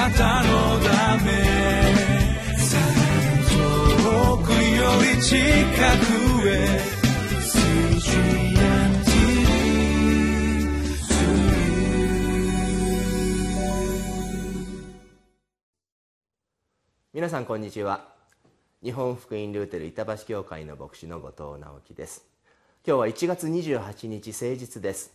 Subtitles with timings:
[0.00, 1.30] なたのため。
[4.02, 6.80] 遠くより近くへ。
[17.12, 18.08] 皆さんこんにちは。
[18.82, 22.24] 日本福音ルーテル板橋教会の牧師の後藤直樹です。
[22.86, 25.12] 今日は1月28日誠実です。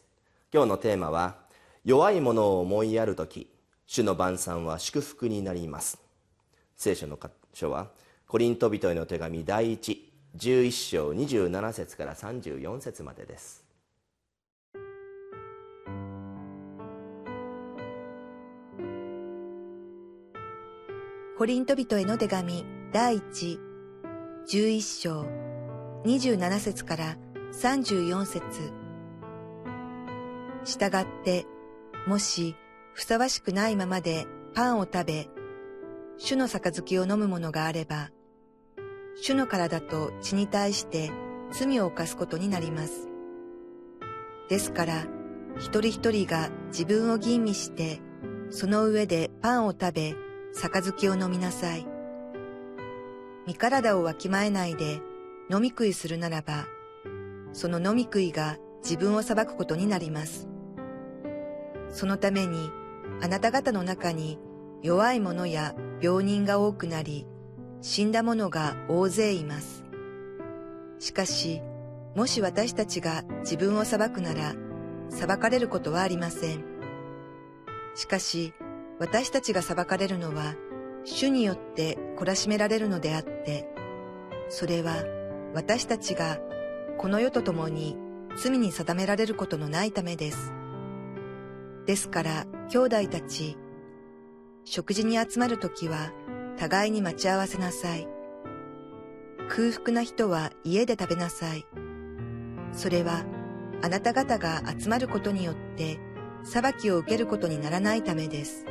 [0.54, 1.38] 今日のテーマは
[1.84, 3.55] 弱いものを思いやるとき
[3.88, 6.00] 主の晩餐は祝福になります。
[6.76, 7.90] 聖書の箇所は
[8.28, 13.64] コリント人への手紙第111章27節から34節までです。
[21.38, 23.60] コリント人への手紙第一
[24.48, 25.26] 11章
[26.06, 27.18] 27節から
[27.52, 28.44] 34節
[30.64, 31.46] したがって、
[32.08, 32.56] もし
[32.96, 35.28] ふさわしくないままでパンを食べ、
[36.18, 38.10] 主の杯を飲むものがあれば、
[39.18, 41.12] 主の体と血に対して
[41.52, 43.10] 罪を犯すことになります。
[44.48, 45.08] ですから、
[45.58, 48.00] 一人一人が自分を吟味して、
[48.50, 50.16] その上でパンを食べ、
[50.54, 51.86] 杯を飲みなさい。
[53.46, 55.02] 身体をわきまえないで
[55.52, 56.66] 飲み食いするならば、
[57.52, 60.48] その飲み食いが自分を裁くことになります。
[61.90, 62.72] そのために、
[63.22, 64.40] あなた方の中に
[64.82, 67.26] 弱い者や病人が多くなり、
[67.82, 69.84] 死んだ者が大勢います。
[71.00, 71.62] しかし、
[72.16, 74.54] もし私たちが自分を裁くなら、
[75.10, 76.64] 裁かれることはありません。
[77.96, 78.54] しかし、
[79.00, 80.56] 私たちが裁かれるのは、
[81.04, 83.70] 主によって懲らしめられるのであって、
[84.50, 84.96] それは
[85.54, 86.40] 私たちが
[86.98, 87.98] この世と共に
[88.38, 90.54] 罪に定められることのないためです。
[91.86, 93.58] ですから、兄弟たち、
[94.64, 96.12] 食事に集まるときは
[96.58, 98.08] 互いに待ち合わせなさい。
[99.48, 101.66] 空腹な人は家で食べなさい。
[102.72, 103.24] それは
[103.84, 106.00] あなた方が集まることによって
[106.44, 108.66] 裁きを受けることにならないためです。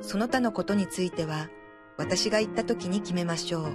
[0.00, 1.48] その他のことについては、
[1.98, 3.72] 私が言った時に決めましょう。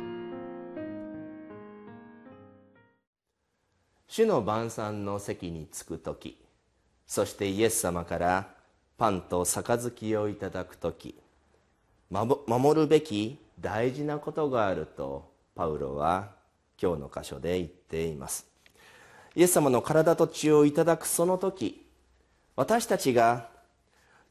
[4.07, 6.39] 主の晩餐の席に着く時
[7.09, 8.47] そしてイエス様から
[8.96, 11.16] パンと杯をいただく時
[12.12, 16.30] 守るべき大事なことがあるとパウロは
[16.80, 18.46] 今日の箇所で言っています。
[19.36, 21.84] イエス様の体と血をいただくその時
[22.56, 23.47] 私たちが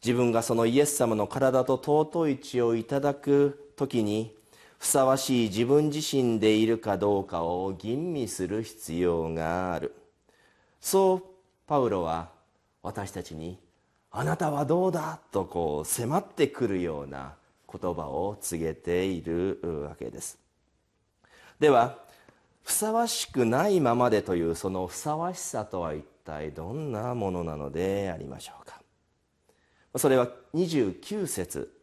[0.00, 4.36] 自分がそのイエス様の体と尊い血をいただく時に
[4.78, 9.96] ふさわしい自分自身でいるかどうかを吟味する必要がある。
[10.80, 11.22] そう
[11.66, 12.37] パウロは
[12.82, 13.58] 私たちに
[14.10, 17.34] 「あなたはどうだ?」とこう迫ってくるような
[17.70, 20.38] 言葉を告げているわけです。
[21.58, 21.98] では
[22.62, 28.80] ふさわしくないままでというそのふさわしさとは一体どんなものなのでありましょうか。
[29.96, 31.74] それは29節。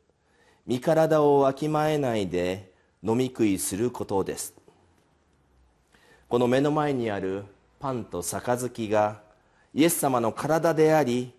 [0.67, 2.73] 身体をわきまえないで
[3.03, 4.55] 飲み食いすることです。
[6.27, 7.45] この目の前にある
[7.79, 9.21] パンと杯が
[9.75, 11.33] イエス様の体であり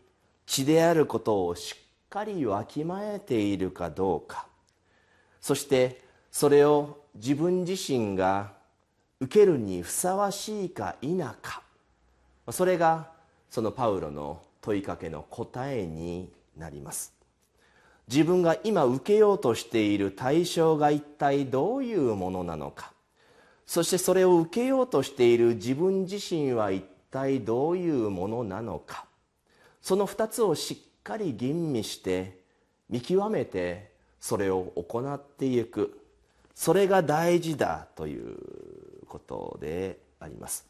[0.45, 4.47] 血であることをしっかりわきまえているかどうか。
[5.41, 8.53] そしてそれを自分自身が
[9.21, 11.63] 受けるにふさわしいか否か。
[12.51, 13.09] それが
[13.49, 17.15] そのパウロの問いかけの答えになります。
[18.07, 22.93] 自分が今受けようとしている対象が一体どういうものなのか。
[23.65, 29.07] そしてそれを受けようとしている自分自身は一体どういうものなのか。
[29.81, 32.39] その2つをしっかり吟味して
[32.89, 36.01] 見極めてそれを行っていく。
[36.55, 38.37] それが大事だという
[39.07, 40.67] ことであります。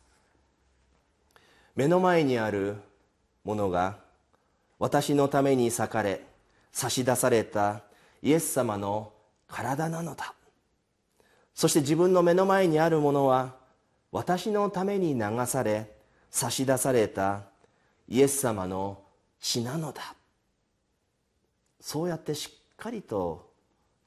[1.75, 2.77] 目の前にある
[3.45, 3.99] ものが
[4.79, 6.23] 私のために裂かれ
[6.73, 7.83] 差し出された
[8.23, 9.13] イエス様の
[9.49, 10.35] 体なのだ。
[11.55, 13.55] そして自分の目の前にあるものは
[14.13, 15.96] 私のために流され
[16.31, 17.43] 差し出された
[18.09, 19.03] イエス様の
[19.41, 20.15] 血なのだ。
[21.81, 23.51] そうやってしっかりと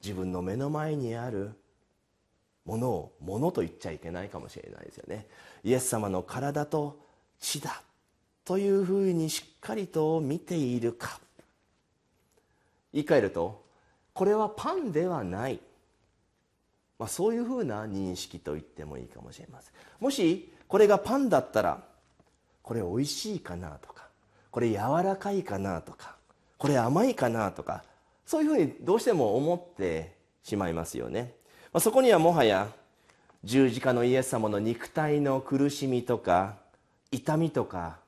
[0.02, 1.52] 自分の目の前にある
[2.64, 5.26] ものをものと言っちゃいけないかもしれないですよね。
[5.64, 6.98] イエス様の体と
[7.38, 7.82] 血だ
[8.44, 11.20] というふうにしっかりと見ているか。
[12.92, 13.64] 言い換えると
[14.12, 15.60] これはパンではない、
[16.98, 19.74] まあ、そういうふうな認識と言ってもいいかもしれません。
[20.00, 21.89] もしこれがパンだったら
[22.70, 24.06] これおいしいかなとか
[24.52, 26.14] これ柔らかいかなとか
[26.56, 27.82] これ甘いかなとか
[28.24, 30.14] そういうふうにどうしても思って
[30.44, 31.34] しまいますよね、
[31.72, 32.68] まあ、そこにはもはや
[33.42, 36.58] 十字架のイエス様の肉体の苦しみとか
[37.10, 37.98] 痛みとか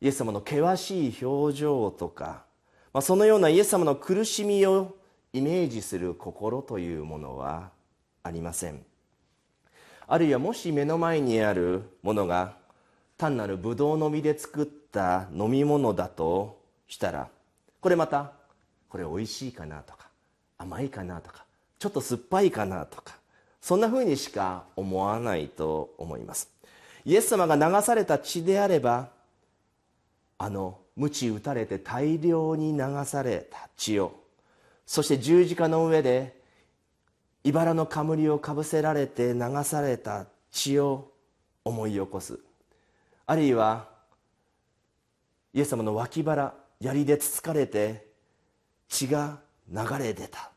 [0.00, 2.44] イエス様の険しい表情とか、
[2.94, 4.96] まあ、そのようなイエス様の苦しみを
[5.34, 7.68] イメージする心というものは
[8.22, 8.82] ありません。
[10.06, 12.63] あるいはもし目の前にあるものが
[13.16, 17.28] 単なるブドウの実で作った飲み物だとしたら
[17.80, 18.32] これまた
[18.88, 20.08] これ美味しいかなとか
[20.58, 21.44] 甘いかなとか
[21.78, 23.14] ちょっと酸っぱいかなとか
[23.60, 26.50] そんなふうにしか思わないと思います。
[27.04, 29.08] イエス様が流された血であれば
[30.38, 34.12] あの鞭打たれて大量に流された血を
[34.86, 36.38] そして十字架の上で
[37.42, 41.10] 茨の冠をかぶせられて流された血を
[41.64, 42.38] 思い起こす。
[43.26, 43.88] あるいは
[45.52, 48.06] イエス様の脇腹槍でつつかれて
[48.88, 49.38] 血が
[49.72, 50.50] 流れ出た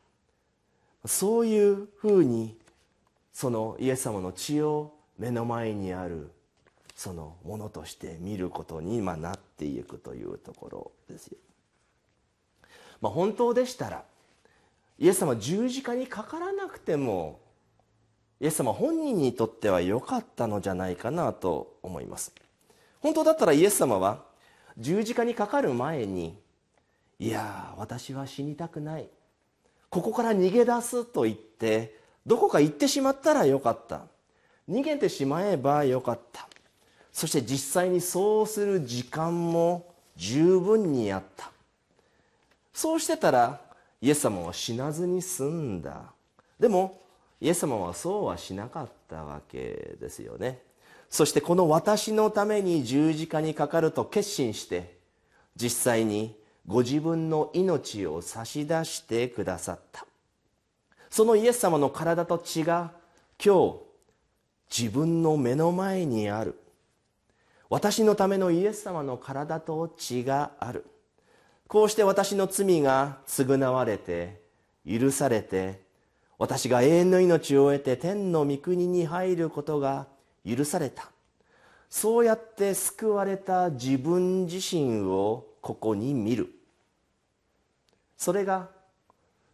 [1.06, 2.56] そういうふうに
[3.32, 6.30] そのイエス様の血を目の前にある
[6.94, 11.38] そのものとして見ることにまなっていくというところですよ。
[13.00, 14.04] まあ、本当でしたら
[14.98, 17.38] イエス様十字架にかからなくても
[18.40, 22.32] イエス様本人にとっては良かったのじゃないかなと思います
[23.00, 24.24] 本当だったらイエス様は
[24.76, 26.38] 十字架にかかる前に
[27.18, 29.08] いや私は死にたくない。
[29.90, 31.96] ここから逃げ出すと言って
[32.26, 34.02] どこか行ってしまったらよかった。
[34.68, 36.46] 逃げてしまえばよかった。
[37.10, 41.50] そして実際にそうする時間も十分にあった。
[42.72, 43.60] そうしてたら
[44.00, 46.12] イエス様は死なずに済んだ。
[46.60, 47.00] でも
[47.40, 50.60] イエス様はそうはしなかったわけですよね。
[51.10, 54.98] そしてこの私のために十字架にかかると決心して
[55.56, 60.04] 実際にご自分の命を差し出してくださった。
[61.10, 62.92] そのイエス様の体と血が
[63.42, 63.78] 今
[64.70, 66.60] 日自分の目の前にある。
[67.70, 70.84] 私のためのイエス様の体と血がある。
[71.68, 74.40] こうして私の罪が償われて
[74.86, 75.82] 許されて
[76.38, 80.06] 私が永遠の命を得て天の御国に入ることが
[80.56, 81.10] 許された。
[81.90, 86.50] そうやって救われた自分自身をここに見る。
[88.16, 88.68] それが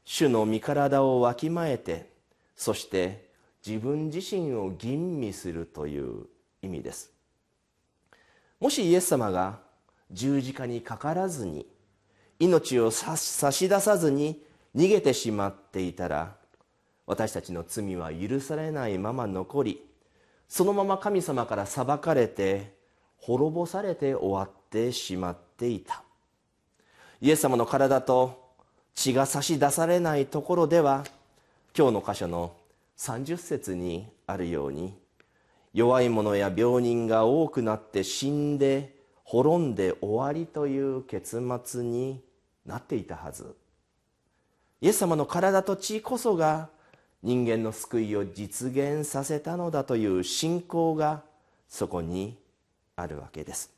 [0.05, 2.11] 主の身体をわきまえて
[2.57, 3.29] そして
[3.67, 6.27] 自分自身を吟味するという
[6.63, 7.11] 意味です。
[8.61, 9.59] もしイエス様が
[10.11, 11.67] 十字架にかからずに
[12.39, 14.43] 命を差し出さずに
[14.75, 16.37] 逃げてしまっていたら
[17.07, 19.87] 私たちの罪は許されないまま残り
[20.49, 22.75] そのまま神様から裁かれて
[23.19, 26.03] 滅ぼされて終わってしまっていた。
[27.21, 28.53] イエス様の体と
[28.95, 31.05] 血が差し出されないところでは
[31.77, 32.55] 今日の箇所の
[32.99, 34.95] 30節にあるように
[35.73, 38.95] 弱い者や病人が多くなって死んで
[39.25, 42.23] 滅んで終わりという結末に
[42.65, 43.57] なっていたはず。
[44.81, 46.69] イエス様の体と血こそが
[47.25, 51.23] 人間の救いを実現させたのだという信仰が
[51.71, 52.37] そこに
[52.97, 53.73] あるわけです。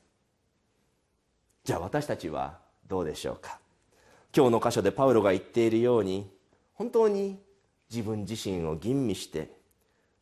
[1.62, 2.58] じゃあ私たちは
[2.88, 3.60] どうでしょうか？
[4.37, 6.28] 今日の箇所でパウロが言っているように
[6.75, 7.38] 本当に
[7.88, 9.50] 自分自身を吟味して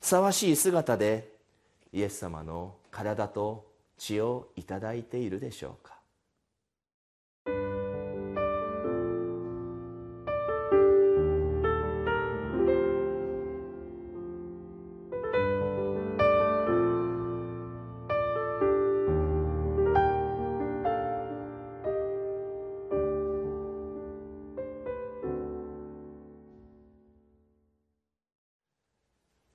[0.01, 1.33] ふさわしい姿で
[1.95, 3.65] イエス様の体と
[3.97, 5.94] 血をいただいているでしょうか？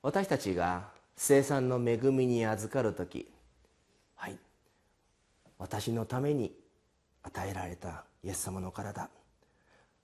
[0.09, 3.29] 私たちが生産の恵みに預かる時
[4.15, 4.35] はい
[5.59, 6.51] 私のために
[7.21, 9.07] 与えられたイエス様の体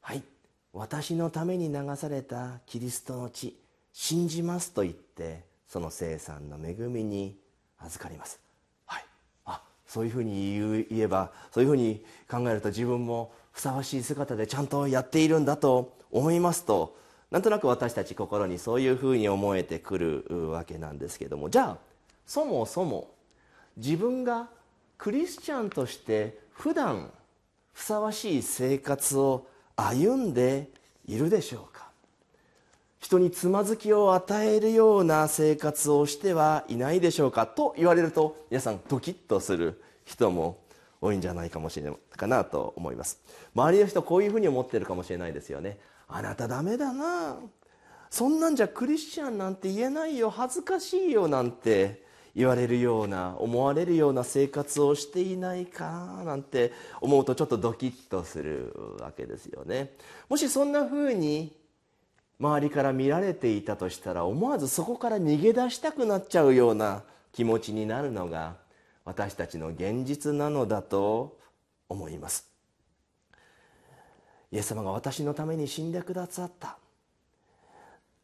[0.01, 0.21] はい
[0.73, 3.57] 私のために流されたキリストの血
[3.93, 7.35] 信じますと言ってその生産の恵みに
[7.79, 8.39] 預かります。
[8.85, 9.05] はい
[9.45, 16.95] あそういうふうに言えばそういうふうに考えると自分もふさわしい姿でちゃんとやっているんだと思いますと
[17.35, 21.49] なんとなく私たち心にそういうふうに思えてくるわけなんですけども。
[21.49, 21.77] じゃあ
[22.25, 23.09] そもそも
[23.75, 24.47] 自分が
[24.97, 27.11] クリスチャンとして普段
[27.73, 30.69] ふさわしい生活を歩んで
[31.05, 31.89] いるでしょうか？
[33.01, 37.47] 人につまずきを与えるような生活をしてはいないでしょうか？
[37.47, 40.57] と言われると皆さんドキッとする人も
[41.05, 43.21] 多いんじゃないかもしれないかなと思います。
[43.53, 45.77] 周りの人こういうふうに思ってるかもしれないですよね。
[46.07, 47.37] あなたダメだな。
[48.09, 50.29] そんなんじゃクリスチャンなんて言えないよ。
[50.29, 52.03] 恥ずかしいよなんて
[52.35, 56.21] 言われるような思われるような生活をしていないか。
[56.25, 59.93] なんて思うとちょっとドキッとするわけですよね。
[60.29, 61.55] もしそんなふうに
[62.39, 68.55] 周りから見られていたとしたら思わずそこから逃げ出したくなっちゃうような気持ちになるのが
[69.05, 71.37] 私たちの現実なのだと
[71.87, 72.49] 思います。
[74.51, 76.77] イエス様が私のために死んでくださった。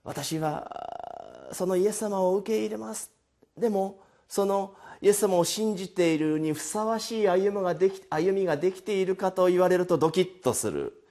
[0.03, 3.11] 私はそのイエス様を受け入れます。
[3.57, 11.03] でもそのイエス様を信じているにふさわしい歩みができ歩みができているかと言われるとドキッとする。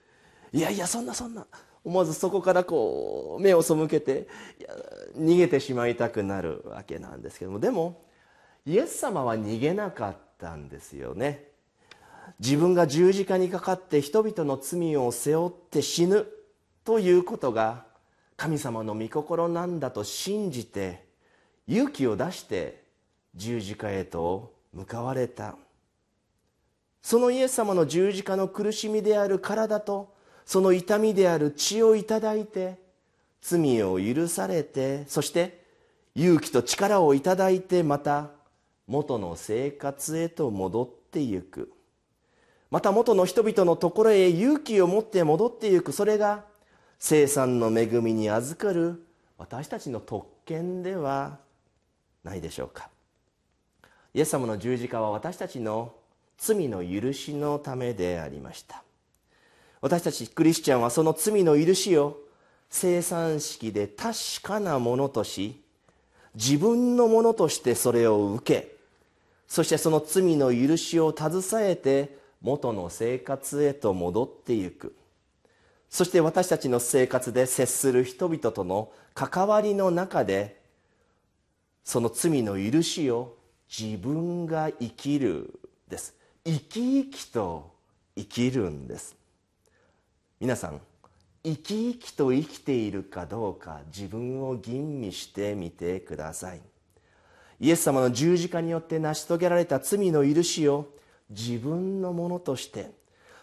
[0.53, 1.47] いやいやそんなそんな。
[1.85, 4.27] 思わずそこからこう目を背けて
[5.17, 7.61] 逃げてしまいたくなるわけなんですけども。
[7.61, 8.03] でも
[8.67, 11.49] イエス様は逃げなかったんですよね。
[12.38, 16.26] 自分が十字架にかかって人々の罪を背負って死ぬ
[16.85, 17.85] ということが
[18.37, 21.05] 神様の御心なんだと信じて
[21.67, 22.83] 勇気を出して
[23.35, 25.57] 十字架へと向かわれた。
[27.02, 30.14] そのイエス様の十字架の苦しみである体と
[30.45, 32.79] その痛みである血をいただいて
[33.40, 35.64] 罪を許されてそして
[36.14, 38.31] 勇気と力をいただいてまた
[38.90, 41.73] 元の生活へと戻ってゆく。
[42.73, 45.92] また元の人々のところへ勇気を持って戻ってゆく。
[45.92, 46.44] それが
[46.99, 49.06] 生産の恵みに預かる。
[49.38, 51.38] 私たちの特権では
[52.25, 52.90] ないでしょうか。
[54.12, 55.94] イエス様の十字架は私たちの
[56.37, 58.82] 罪の許しのためでありました。
[59.80, 62.18] 私たちクリスチャンはその罪の許しを
[62.68, 65.62] 生産式で確かなものとし
[66.35, 68.80] 自分のものとしてそれを受け
[69.50, 74.95] そしてその罪の許しを携えて元の生活へと戻っていく。
[75.88, 80.62] そして私たちの生活で接する人々との関わりの中で
[81.83, 83.37] その罪の許しを
[83.69, 86.14] 自分が生きるです。
[86.45, 87.73] 生き生きと
[88.16, 89.16] 生きるんです。
[90.38, 90.80] 皆さん
[91.42, 96.61] 生き生きと生きているかどうか自分を吟味してみてください。
[97.61, 100.88] イエス様の十字架によって成し遂げられた罪の許しを
[101.29, 102.90] 自分のものとして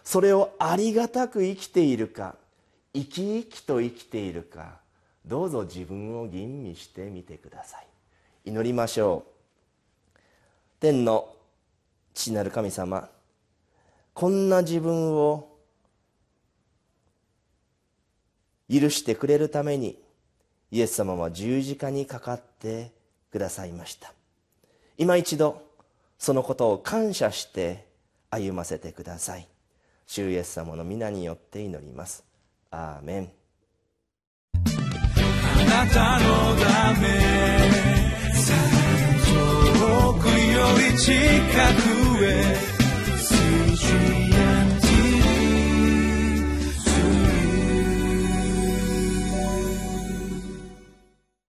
[0.02, 2.34] それをありがたく生きているか
[2.92, 4.80] 生き生きと生きているか
[5.24, 7.86] どうぞ自分を吟味してみてください。
[8.46, 9.24] 祈りましょ
[10.16, 10.18] う。
[10.80, 11.34] 天の
[12.14, 13.08] 父なる神様
[14.14, 15.48] こんな自分を
[18.70, 19.98] 許してくれるために
[20.70, 22.97] イエス様は十字架にかかって
[23.30, 24.12] くださいました。
[24.96, 25.62] 今一度
[26.18, 27.86] そのことを感謝して
[28.30, 29.48] 歩ませてください。
[30.06, 32.24] 主イエス様の皆によって祈ります。
[32.70, 33.30] アーメン。
[34.54, 37.08] あなたのため
[39.26, 40.32] 遠くよ
[40.92, 41.14] り近
[42.16, 42.78] くへ